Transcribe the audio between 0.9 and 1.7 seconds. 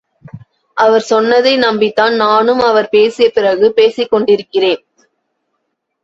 சொன்னதை